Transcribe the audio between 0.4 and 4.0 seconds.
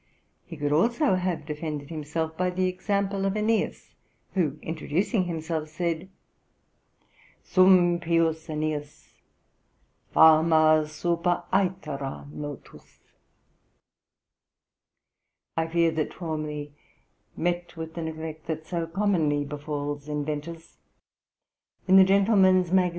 He could also have defended himself by the example of Aeneas,